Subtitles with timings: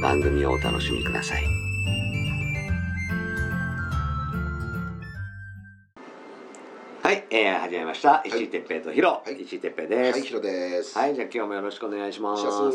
[0.00, 1.44] 番組をお楽しみください。
[7.02, 8.22] はい、えー、始めました。
[8.24, 10.18] 石井哲平とヒロ、はい石井哲平です。
[10.18, 10.98] はい、ヒロです。
[10.98, 12.46] はい、じゃあ今日もよろしくお願いします。
[12.46, 12.72] は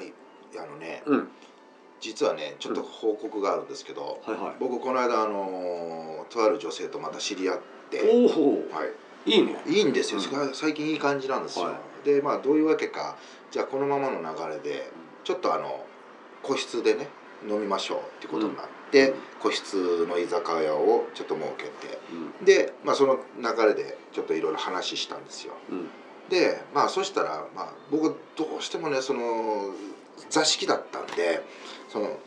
[0.00, 0.12] い、
[0.56, 1.28] あのね、うん、
[2.00, 4.54] 実はね、ちょっと報告があるんですけど、はいはい。
[4.60, 7.58] 僕この間あのーとある女性とまた知り合っ
[7.90, 8.84] て、おお、は
[9.26, 9.56] いいね。
[9.66, 10.20] い、いいんですよ。
[10.20, 11.64] うん最近いい感じなんですよ。
[11.64, 13.16] はで、まあどういうわけか、
[13.50, 14.88] じゃあこのままの流れで
[15.24, 15.85] ちょっとあの
[16.46, 17.08] 個室でね
[17.48, 21.98] 飲みましょうってことになって、個室の居酒屋をちょっと設けて、
[22.38, 25.52] うん、で、まあその流れでちょっといろいろ話したんですよ。
[25.70, 25.88] うん、
[26.30, 29.74] でまあそしたら、まあ、僕どうしてもねその
[30.30, 31.42] 座敷だったんで
[31.88, 32.18] その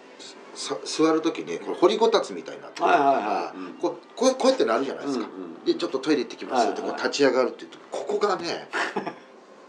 [0.53, 2.85] さ座る時にこれ掘りごたつみたいになってる。
[2.85, 3.57] はいはいはい。
[3.57, 3.73] うん。
[3.75, 8.69] こうこうこうやってなるじゃないですか、うんでちょっとトイレ行ってきますってこう立ち上がるって言うとここがね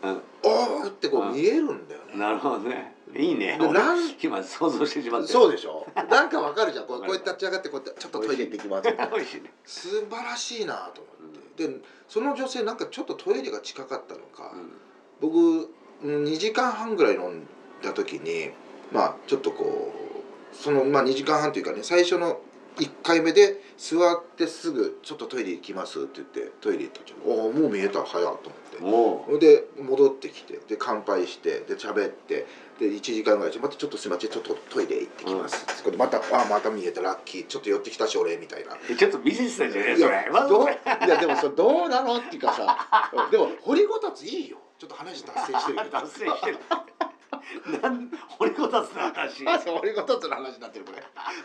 [0.02, 0.22] うん。
[0.44, 1.34] おーってこううん。
[1.34, 2.16] 見えるんだよね。
[2.16, 2.94] なるほどね。
[3.16, 3.58] いいね。
[4.22, 5.28] 今想像してしまって。
[5.28, 5.86] そうでしょ？
[6.10, 6.86] なんかわかるじゃん。
[6.86, 8.88] こうこうやって立ち上がってこうやってちょっとトイレ行ってきます。
[9.64, 14.54] 素晴らしいなと思って、でその女性なんかちょっとトイレが近かったのか、
[15.20, 15.70] 僕
[16.02, 16.24] うん。
[16.24, 17.46] 2時間半ぐらい飲ん
[17.82, 18.50] だ時に
[18.92, 19.92] まあちょっとこ
[20.52, 22.40] うそのまあ2時間半というかね最初の
[22.76, 28.50] 1回目で座ってすぐ「ちょっとトイレ行きます」って言ってトイレ行ったら「おおもう見えた早っ」と
[28.80, 28.86] うん。
[28.94, 29.46] 思って。
[29.56, 32.46] で戻ってきてで乾杯してで喋って
[32.78, 38.76] で1時間ぐらいして「またちょっとすいませんちょっとトイレ行ってきます」そこでまた「あまた見えたラッキーちょっと寄ってきたし俺」みたいな。
[38.88, 41.06] えちょっとビジネスなんじゃないいそれ。
[41.06, 46.58] いやでもそれどうなのっていうかさうんでも掘りごたついいよちょっと話脱線してるけど 脱線してる。
[47.82, 49.44] なん掘りこたつの話。
[49.44, 51.02] 掘りごたつの話になってるこれ。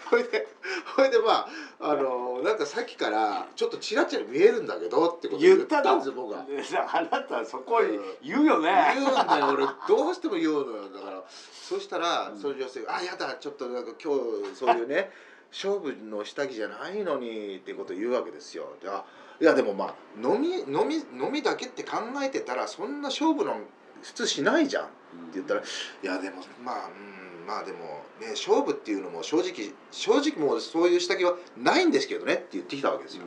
[0.09, 0.47] ほいで
[0.95, 1.47] ほいでま
[1.79, 5.95] ああのなんかさっきからちょっとチラチラ見えるんだけどってことを言ったの。
[5.95, 6.45] んですよ僕は。
[6.93, 7.81] あなたそこ
[8.23, 8.93] 言うよね。
[8.95, 9.65] 言うんだよ俺。
[9.87, 10.89] どうしても言うのよ。
[10.89, 12.39] だからそしたらうん。
[12.39, 15.11] その女性が「あやだちょっとなんか今日そういうね
[15.51, 18.75] 勝負の下着じゃないのに」ってことを言うわけですよ。
[18.81, 19.03] であ
[19.39, 23.59] いやでもまあ飲み飲み飲みだけって考えてたらそんな勝負の
[24.01, 24.89] 普通しないじゃん
[25.33, 33.23] 言ったら「いやでもまあうんまあでもね勝負っていうのも正直正直もうそういう下着はないんですけどね」って言ってきたわけですよ。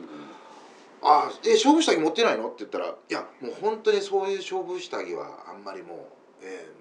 [1.01, 6.09] あえ勝負下着持ってないの?」って言ったら「いやもう本当にそういう勝負下着はあんまりも
[6.41, 6.79] う、えー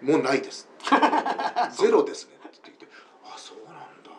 [0.00, 0.66] もうないです」
[1.76, 2.88] ゼロですね」って言ってきて
[3.22, 4.10] 「あそうなんだ」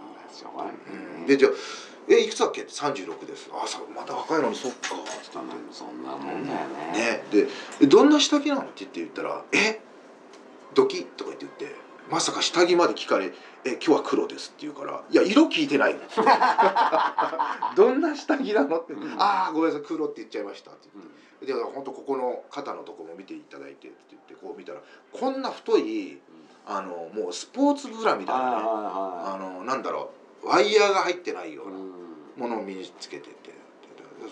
[1.17, 1.51] うんでじゃあ
[2.07, 4.89] 「えいくつだっけ?」って36です「あさまた若いのにそっか」
[5.71, 6.91] そんなもんだよね。
[6.93, 7.47] ねで
[7.81, 9.81] え「どんな下着なの?」って言って言ったら「え
[10.73, 13.33] ドキッ」とか言って言ってまさか下着まで聞かれ
[13.63, 16.01] 「え今日は黒です」って言うから「いや色聞いてないの」
[17.75, 21.11] どんな下着なの?」ってうん「ああごめんなさい黒って言っちゃいました」って言って。
[21.15, 24.81] うんで本当ここの肩のとこも見ていただいてって言ってこう見たら
[25.11, 26.19] こんな太い
[26.67, 28.67] あのもうスポーツブラみたいなねはいあ
[29.33, 30.11] はのなんだろ
[30.43, 32.01] うワイヤーが入ってないような。
[32.37, 33.55] ものを身につけててで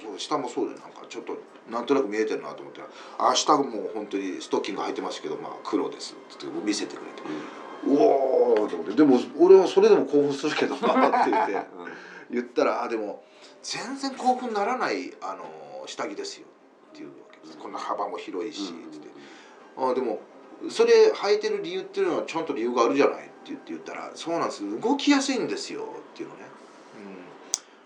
[0.02, 1.38] そう下もそうでなんかちょっと
[1.70, 2.88] なんとなく見えてるなと思ったら
[3.32, 7.24] 「あ下もう本当にストッキング履いてますけどまあ黒です」って言って見せてくれて
[7.86, 11.68] 「うおー」と思って「でも俺はそれでも興奮するけどな」って言って。
[12.32, 13.24] 言ったら「あでも
[13.64, 16.48] 全然興奮ならないあの下着ですよ」
[16.94, 17.58] っていうわけです。
[17.58, 19.10] こんな幅も広いしって言って
[19.78, 20.22] 「あでも
[20.70, 26.42] それ履いてる理由っていうのはちゃんと理由があるじゃない」って言って言ったら「そうなんです動きやすいんですよ」っていうのね、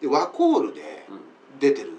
[0.01, 1.05] うん、でワコールで
[1.59, 1.91] 出てる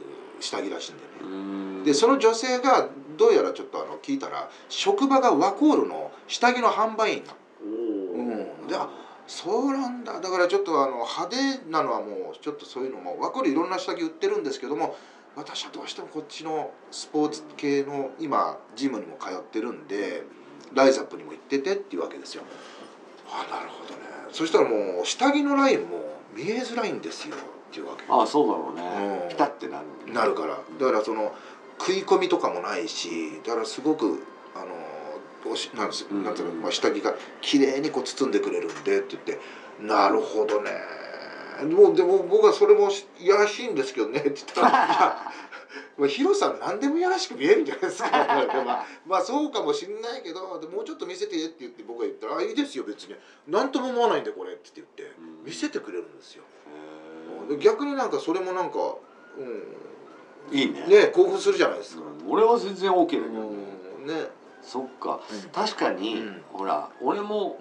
[0.45, 1.39] 下着らしいんだよね。
[1.79, 1.85] うん。
[1.85, 7.35] でその女性がどうやらちょっとあの聞いたら職場がワコールの下着の販売員な。
[7.63, 8.69] うん。
[8.69, 8.89] であ
[9.27, 10.21] そうなんだ。
[10.21, 14.97] だからちょっとあの派手なのはもうちょっとそういうのもワコールいろんな下着売ってるんですけども
[15.35, 20.23] 私はどうしてもこっちのスポーツ系の今ジムにも通ってるんで
[20.75, 22.43] ライザップにも行っててっていうわけですよ。
[23.27, 24.01] あなるほどね。
[24.31, 27.37] そしたらもう下着のラインも見えづらいんですよ
[27.75, 28.05] っていうわけ。
[28.09, 29.29] ああそうだろうね、うん。
[29.29, 30.59] ピタってなるなるから。
[30.79, 31.35] だからその
[31.81, 34.23] 食い込みとかもないしだからすごく
[34.55, 36.23] あのおしなんですうん。
[36.23, 39.41] なんていうの、まあ、下着が綺麗にこう包んでくれるんでって言って
[39.81, 40.71] なるほどね。
[41.65, 42.91] もうでも僕はそれも
[43.21, 45.33] いやらしいんですけどねって言ったら
[45.97, 48.11] まあ、ヒロさん何でもいやらしく見えるんじゃないですか。
[48.65, 53.15] まあ、まあそうかもしんないけどでもうちょっと見せてって言って僕が言ったら「あいいですよ別に。
[53.47, 55.45] 何とも思わないんでこれ」って言ってうん。
[55.45, 56.43] 見せてくれるんですよ。
[57.61, 58.79] 逆になんかそれもなんか、
[59.39, 60.87] うん、えいいね。
[60.87, 62.03] ね興奮するじゃないですか。
[62.03, 62.31] うん。
[62.31, 63.31] 俺は全然 OK だけどね、
[64.01, 64.07] うん。
[64.07, 64.15] ね、
[64.63, 65.21] そっか。
[65.31, 65.51] うん。
[65.51, 66.43] 確かに、うん。
[66.53, 67.59] ほら俺も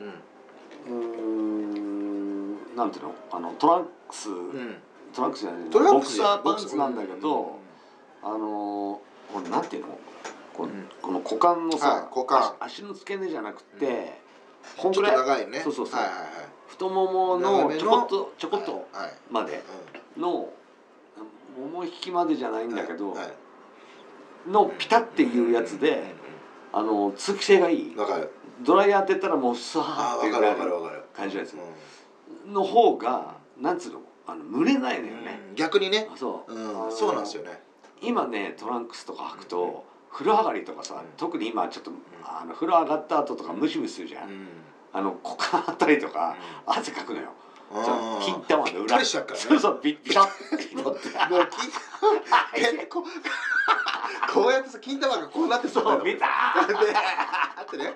[0.85, 3.15] うん、なんていうの？
[3.31, 4.75] あのトランクス、うん、
[5.13, 7.45] トランクスじゃないトランクスボクサーパンツなんだけど、う
[8.21, 9.00] あの
[9.33, 9.97] これなんていうの？
[10.53, 10.89] こ,、うん。
[11.01, 12.56] この股間のさ、はい股間。
[12.59, 13.89] 足足の付け根じゃなくて、ん。
[13.89, 13.95] ちょっ
[14.77, 15.62] こんぐらいと長いね。
[15.62, 16.00] そうそうそう。
[16.00, 16.15] はいはい
[16.73, 18.67] 太ももののちょこっとちょこっはい。
[18.67, 19.11] とはい。
[19.29, 19.63] まで
[20.17, 23.15] の、もも引きまでじゃないんだけど、
[24.49, 26.15] のピタっていうやつで、
[26.71, 27.95] あの通気性がいい。
[28.61, 31.03] ドライヤー当てたらもうスワあー、ーっていうわかるわかるわかる。
[31.15, 36.09] 感じのやつうの方がなんつうのあの蒸れないのよね、ん逆にね。
[36.11, 37.61] あそう、うん、そうなんですよね。
[38.01, 41.91] 今ねトランクスとか履くと、風呂上がりとかさ、うん特に今ちょっと、
[42.23, 44.47] あの風呂上がった後とかムシムシするじゃん。
[44.93, 47.29] あの股間あったりとか、汗かくのよ、
[48.21, 49.03] 金玉の裏。
[49.03, 53.03] そうそうビッビシャッもう金結構
[54.33, 56.77] こうやってさ金玉がこうなってさそうビターでっ
[57.69, 57.93] てね。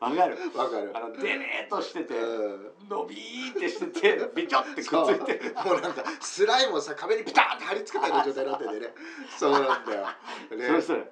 [0.00, 0.38] わかる。
[0.56, 0.92] わかる。
[0.94, 2.72] あのデレーっとしてて、うん。
[2.88, 5.54] 伸びーってしててビチョってくっついてる。
[5.62, 8.94] もうなんかスライムをさ壁にピタッて貼り付けたような状態になっててね。
[9.38, 10.10] そうなんだよ、ね、
[10.68, 10.98] そうそう。
[10.98, 11.04] う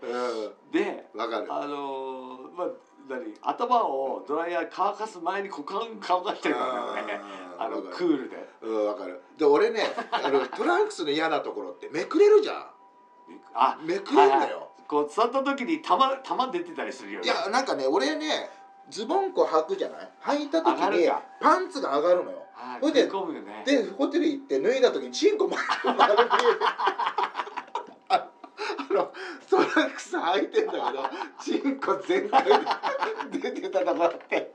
[0.73, 0.85] で
[1.15, 1.53] んわかる。
[1.53, 2.69] あのー、まあ
[3.09, 3.35] 何？
[3.43, 7.21] 頭をドライヤー乾かす前に股間乾かしてるからね。
[7.59, 8.37] あのクールで。
[8.63, 9.21] うんわかる。
[9.37, 12.71] で俺ねあのトランクスの嫌なところってめくれるじゃ
[13.55, 17.27] あんめくれるんだよ、こう座った時に玉玉出てたりするよね。
[17.27, 18.49] いやなんかね俺ね
[18.91, 20.09] ズボンこう履くじゃない？
[20.39, 21.09] 履いた時に
[21.41, 22.39] パンツが上がるのよ。
[22.55, 23.63] はいほいでね。
[23.65, 26.31] でホテル行って脱いだ時にチンコ丸丸見えて
[26.65, 27.15] あ
[27.57, 27.58] あ
[28.95, 29.13] の
[29.49, 30.85] トランクス履いてんだけど
[31.41, 32.53] チンコ全開で
[33.39, 34.53] 出てたとこあって。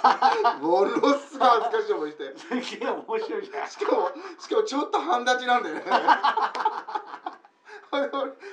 [0.60, 2.32] ものすごい恥ずかしい思いして。
[2.38, 2.48] す
[2.78, 3.68] げえ面白いじゃん。
[3.68, 5.82] しかもしかもちょっと半立ちなんだよね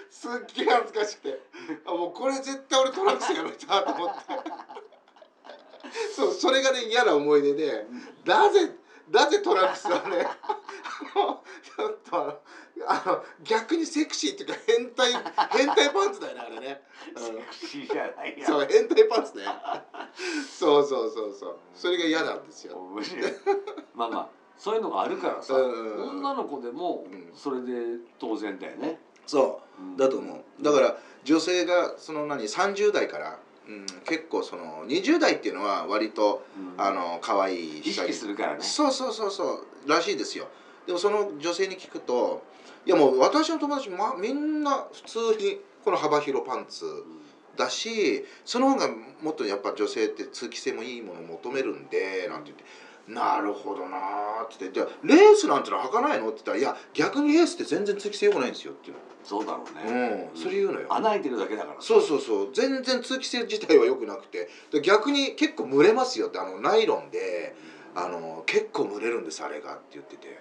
[0.10, 1.40] すっげえ恥ずかしくて。
[1.86, 4.16] あもうこれ絶対俺トランクスやめたと思って。
[6.16, 7.88] そうそれがね嫌な思い出で
[8.26, 8.76] なぜ
[9.10, 11.42] なぜトランクスはねょ
[11.90, 12.40] っとあの
[12.88, 15.12] あの逆にセクシーっていうか変態
[15.52, 16.82] 変態パンツだよねあれね、
[17.16, 18.48] セクシーじゃないうん、や。
[18.48, 19.44] そう変態パンツね。
[20.50, 21.58] そうそうそうそう。
[21.74, 22.78] それが嫌なんですよ。
[22.78, 23.32] 面白い。
[23.96, 26.10] まあまあそういうのがあるからさうん。
[26.20, 27.32] 女の子でもうん。
[27.34, 29.00] それで当然だよね。
[29.26, 29.62] そ
[29.96, 30.00] う。
[30.00, 30.64] だと思う。
[30.64, 36.82] だから女性がその何30代から、うん、結構その20代っていうのは割と、うん。
[36.82, 38.62] あの可愛い意識するからね。
[38.62, 39.68] そうそうそうそう。
[39.88, 40.48] らしいですよ
[40.88, 42.42] でもその女性に聞くと
[42.86, 46.86] いやもう私の友達、ま、みんな普通にこの幅広パンツ
[47.58, 48.88] だしその方が
[49.22, 52.64] もっとやっぱ女性って通気性もいいものを求めるんでなんて言って
[53.08, 58.96] 「なるほどな」って言って「じゃあレースなんてのは履かないの?」って言ったら「いや逆にレースって全然通気性良くないんですよ」っていう
[59.28, 60.88] そうだろうの、ねうん、それ言うのよ。
[60.90, 61.82] 穴開いてるだけだから。
[61.82, 62.50] そうそうそう。
[62.54, 64.48] 全然通気性自体は良くなくて。
[64.72, 67.54] で逆に結構蒸れますよってあのナイロンで
[67.94, 70.40] あの結構蒸れるんですあれがって言ってて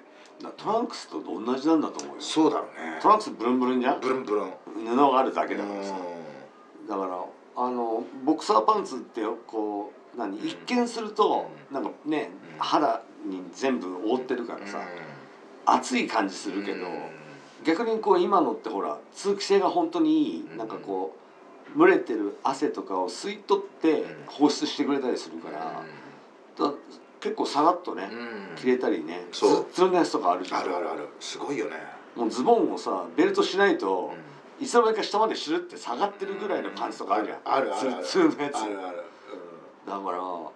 [0.57, 2.23] トランクスと同じなんだと思うよ。
[2.23, 2.99] そうだろうね。
[3.01, 4.01] トランクスブルンブルンじゃん？
[4.01, 4.53] ブルンブルン。
[4.87, 5.95] 布があるだけだからさ。
[6.87, 7.25] うだから
[7.57, 11.75] あのボクサーパンツってこう何一見するとうん。
[11.75, 12.59] なんかねうん。
[12.59, 14.81] 肌に全部覆ってるからさ。
[15.65, 16.87] 熱い感じするけど
[17.65, 20.57] 逆にこう今のってほら通気性が本当にいいうん。
[20.57, 21.17] なんかこ
[21.75, 24.07] う蒸れてる汗とかを吸い取ってうん。
[24.27, 25.83] 放出してくれたりするから
[26.59, 26.73] だ
[27.27, 28.57] 結構さらっとねうん。
[28.57, 29.65] 切れたりねツそう。
[29.65, 30.61] ルツルのやつとかあるじゃん。
[30.61, 31.09] あるあるある。
[31.19, 31.73] すごいよね。
[32.15, 34.15] もうズボンをさベルトしないと
[34.61, 37.39] いつの間にか下までシュルって下がってるぐらいのパンツとかあるじゃん。
[37.45, 38.05] あるあるある。
[38.05, 38.57] ツルツルのやつ。
[38.59, 38.97] あるある。
[39.87, 40.51] だから女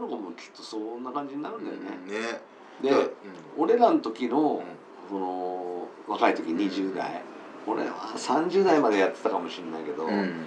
[0.00, 2.10] の子もきっとそんな感じになるんだよね、うん。
[2.10, 2.40] ね。
[2.82, 3.10] で、うん。
[3.56, 4.64] 俺らの時のうん。
[5.08, 7.22] その若い時20代、
[7.66, 10.46] 俺は30代までやってたかもしれないけど、うん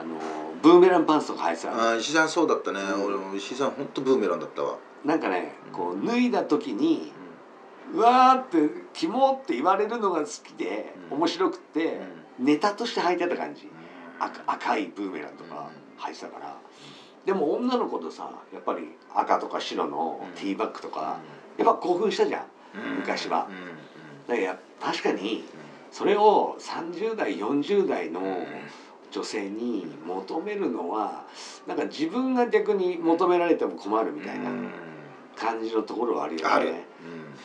[0.00, 0.18] あの
[0.62, 1.90] ブーメランパンツとか履いてたの。
[1.90, 2.80] あ石井さんそうだったね。
[2.80, 3.04] うん。
[3.04, 4.78] 俺も石井さん本当ブーメランだったわ。
[5.04, 7.12] なんかねこう脱いだ時に
[7.92, 8.58] 「うわ」って
[8.92, 11.18] 「キモ」って言われるのが好きでうん。
[11.18, 12.00] 面白くて
[12.38, 13.68] ネタとして履いてた感じ。
[14.18, 16.56] 赤赤いブーメランとか履いてたから。
[17.24, 21.18] でも女の子とさやっぱり赤とか白のティーバッグとか、
[21.58, 22.44] やっぱ興奮したじゃん。
[22.96, 23.46] 昔は。
[23.50, 23.56] うん。
[23.56, 23.66] うん。
[23.66, 23.76] だか
[24.28, 25.44] らや確かに
[25.90, 28.20] それを30代40代の
[29.10, 31.24] 女性に求めるのは
[31.66, 34.72] なんか自分が逆に求められても困るみたいなうん。
[35.36, 36.84] 感じのところはあるよね。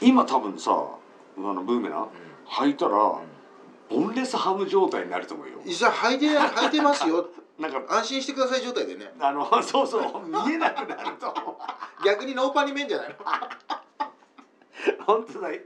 [0.02, 2.10] 今多分さあのブーメラン
[2.46, 2.92] 履いたら
[3.90, 5.60] ボンレスハム状態になると思うよ。
[5.66, 7.30] じゃあ履いて履いてますよ。
[7.58, 9.14] なんか安心してください状態でね。
[9.18, 11.34] あの そうそう見えなくなると。
[12.04, 13.16] 逆にノーパンに見えんじゃないの？
[15.06, 15.62] 本当だよ、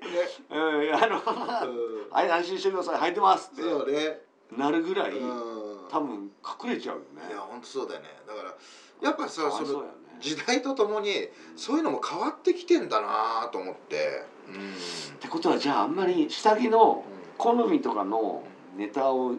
[0.52, 1.16] うん、あの
[2.12, 3.00] 「はい安心してください。
[3.10, 4.22] 履いてます」ってそうね。
[4.56, 6.30] なるぐらいうん多分
[6.64, 7.30] 隠れちゃうよね。
[7.30, 8.08] いや本当そうだよね。
[8.28, 8.56] だから
[9.02, 9.86] やっぱさその
[10.20, 14.24] 時代とともにそういうのも変わってきてんだなと思って。
[14.48, 14.56] うん。
[14.56, 17.04] ってことはじゃああんまり下着の
[17.38, 18.44] 好みとかの
[18.76, 19.36] ネタを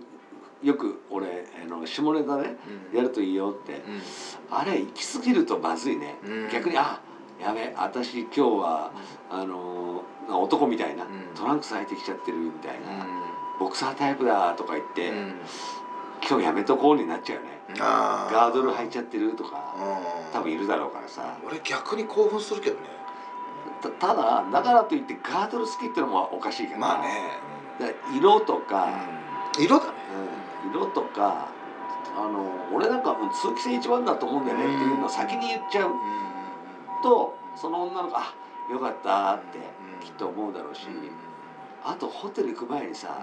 [0.62, 2.57] よく俺あの下ネタね
[2.95, 3.83] やるといいよって。
[4.50, 6.49] あれ行き過ぎるとまずいね、うん。
[6.50, 7.00] 逆にあ
[7.40, 8.92] やべ私今日は
[9.30, 11.35] あの男みたいな、うん。
[11.35, 13.07] トランクス履いてきちゃってるみたいな、
[13.59, 15.12] ボクサータイプだとか言って、
[16.28, 17.60] 今日やめとこうになっちゃうよね。
[17.80, 20.32] あガードル履いちゃってるとかうん。
[20.32, 21.36] 多分いるだろうからさ。
[21.46, 22.82] 俺逆に興奮するけどね。
[23.82, 26.78] たただだからといってガードル好きってのもおかしいから。
[26.78, 27.08] まあね。
[27.78, 28.88] だから色とか、
[29.56, 29.64] うん。
[29.64, 29.92] 色だね。
[30.64, 30.70] うん。
[30.70, 31.48] 色とか
[32.16, 35.92] あの俺なんかもう通気性一番だと思うんだよねっていうのを先に言っちゃう。
[37.02, 38.34] とその女の子あ
[38.70, 39.58] よかったって
[40.04, 40.86] きっと思うだろうし。
[41.82, 43.22] あとホテル行く前にさ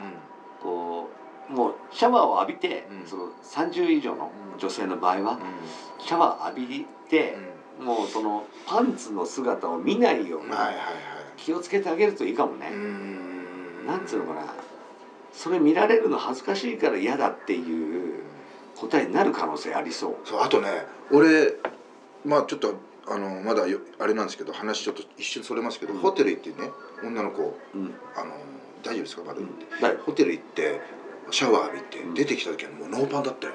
[0.64, 3.08] こうもうシャワーを浴びて、うん。
[3.08, 5.40] その30以上の女性の場合は、
[6.00, 7.38] シャワー浴びて、
[7.80, 10.48] もうそのパンツの姿を見ないように
[11.38, 12.72] 気をつけてあげるといいかもね。
[12.74, 13.88] うん。
[13.88, 14.54] なんつうのかな。
[15.32, 18.24] それ見られるの恥ずかしいから嫌だっていう
[18.76, 20.16] 答えになる可能性ありそう。
[20.26, 21.54] そうあとね俺
[22.26, 22.74] まあちょっと
[23.08, 26.00] あのまだよあれなんですけど話ちょっと一瞬それますけど、うん。
[26.00, 26.72] ホテル行ってね
[27.04, 28.32] 女の子うん、あの
[28.84, 29.22] 大丈夫ですか？
[29.26, 30.82] まだ言って、だよホテル行って
[31.32, 33.54] シャワー浴びてうん出てきた時はもうノーパンだったよ、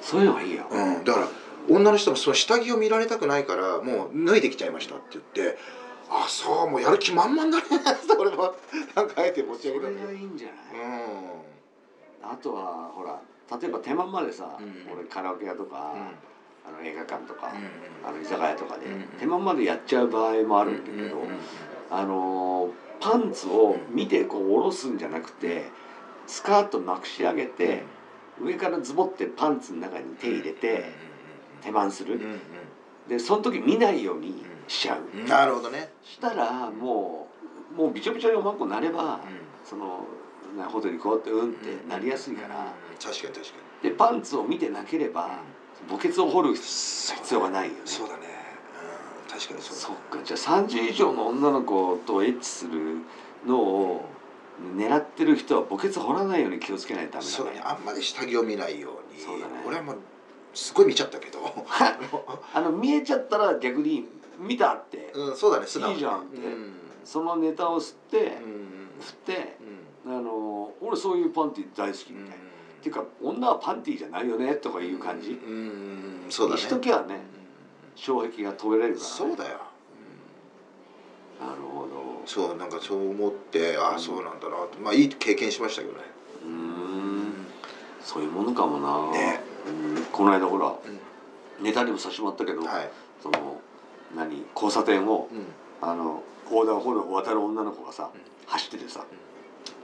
[0.00, 0.66] そういうのがいいよ。
[0.70, 1.28] うん、だから
[1.68, 5.58] 女の人もその下着を見られたくないからもう脱いできちゃいましたって言って
[6.10, 7.64] あそうもうやる気満々だね。
[8.18, 8.54] 俺も
[8.94, 9.86] なんかあえて持ち上げた。
[9.86, 13.20] それがいいんじゃない、うあとはほら
[13.60, 14.92] 例えば手間までさ、うん。
[14.92, 15.78] 俺カラオケ屋とか、ん。
[16.64, 18.08] あの映画館とか、うん。
[18.08, 19.02] あの居酒屋とかで、うん。
[19.18, 21.22] 手間までやっちゃう場合もあるんだけど、
[21.90, 22.70] あのー
[23.02, 25.64] パンツを見てこう下ろすんじゃなくて
[26.32, 27.82] スカートまくし上げて、
[28.40, 30.90] 上からズボってパンツの中に手入れて、
[31.62, 32.40] 手間する、うん
[33.06, 35.26] でその時見ないようにしちゃう、うん。
[35.26, 37.26] なるほどね、したらも
[37.74, 39.20] うもうびちょびちょにおまんこになれば、
[39.64, 40.06] その
[40.56, 45.40] なホテル行こうってうんってなりやすいから、確かに確かでパンツを見てなければ
[45.88, 47.80] 墓穴を掘る必要がないよね。
[47.80, 48.20] にそうだね、
[49.26, 50.18] うん、確かにそうそっか。
[50.24, 52.98] じゃあ30以上の女の子とエッチする
[53.44, 54.08] のを
[54.76, 57.64] 狙ってる人は墓穴掘らないように気をつけないとダメそうだだね。
[57.64, 59.20] ねあんまり下着を見ないように。
[59.20, 59.52] そうだね。
[59.66, 59.98] 俺はもう
[60.54, 61.40] すごい見ちゃったけど。
[62.54, 65.94] あの見えちゃったら逆に見たって、うんそうだね素直に。
[65.94, 66.36] いいじゃんって。
[66.38, 66.72] うん。
[67.04, 68.88] そのネタを吸って、うん。
[69.00, 69.56] 振って
[70.06, 70.16] うん。
[70.16, 72.38] あの俺そういうパンティ大好きみたいな、っ
[72.82, 75.54] ていうか女はパンティじゃないよねとかいう感じ、うんう
[76.26, 76.60] んそうだね。
[76.60, 78.02] にしときゃねうん。
[78.02, 79.58] 障壁が止められるから、ね、そうだよ。
[81.40, 84.78] なるほどそうなんかそう思ってああそうなんだなって。
[84.78, 86.00] まあいい経験しましたけどね。
[86.44, 87.46] うーん。
[88.04, 89.40] そういうものかもな、ね。
[89.66, 90.04] うん。
[90.12, 92.90] この間ほらうネタにもさせてもらったけど、んはい。
[93.22, 93.60] その
[94.16, 95.46] 何交差点をうん。
[95.80, 98.20] あの横断歩道を渡る女の子がさ、うん。
[98.46, 99.04] 走っててさ、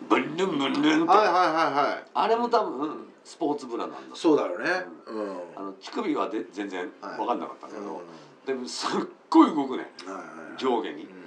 [0.09, 1.41] ブンルンブンルンって、はいはいは
[1.87, 2.05] いはい。
[2.15, 4.71] あれも多分スポーツブラなんだそうだろうね
[5.07, 5.37] うん。
[5.57, 8.47] あの乳首はで全然分かんなかったけど、うん。
[8.47, 8.91] でもすっ
[9.31, 9.91] ごい動くね。
[10.07, 10.25] はいはい。
[10.59, 11.03] 上下に。
[11.05, 11.18] うん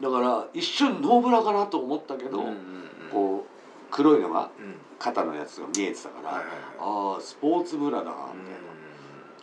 [0.00, 2.56] だから一瞬ノーブラかなと思ったけど、うんうんうん。
[3.10, 3.50] こう
[3.90, 4.74] 黒いのがうん。
[4.98, 6.56] 肩のやつが見えてたから、はいはいはい。
[6.78, 8.12] ああスポーツブラだみた。
[8.12, 8.34] いな、うん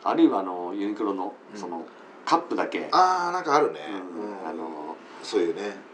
[0.01, 1.59] あるいはあのユニクロのうん。
[1.59, 1.85] その
[2.25, 3.79] カップだけ、ああなんかあるね。
[4.43, 5.89] うんあのそういうね。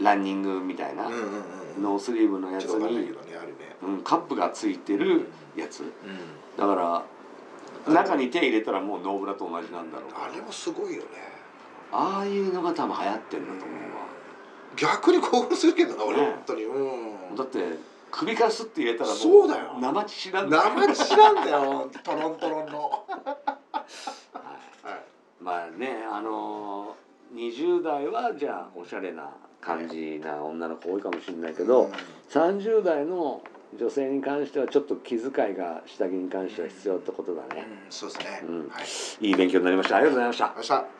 [0.00, 3.76] ランニングみたいな、うんうんうんノースリーブのやつにけ、どねあるね。
[3.82, 5.80] うん、カップがついてるやつ。
[5.80, 5.90] うん。
[6.56, 6.74] だか
[7.86, 11.08] ら中に手入れたらもうノーブラと同じなんだろうあれもすごいよね。
[11.92, 13.89] ああいうのが多分流行ってんだと思う
[14.80, 16.24] 逆に興奮するけどな俺ね。
[16.24, 16.64] 本当に。
[16.64, 17.12] うん。
[17.12, 17.58] わだって
[18.10, 19.76] 首からスッて入れたらもうそうだよ。
[19.80, 22.80] 生乳知らんだよ生乳なんだよ トロントロンの。
[22.80, 23.26] は
[24.84, 24.86] い。
[24.86, 25.00] はい。
[25.40, 31.90] まあねあのー、20代はじゃあおしゃれな感じな女の子多いかもしれないけど、
[32.30, 33.42] 30代の
[33.78, 37.90] 女性に関してはちょっと気遣いが下着に関しては必要ってことだね、うん。
[37.90, 38.80] そうですね、うんは
[39.20, 40.99] いいい勉強になりましたありがとうございました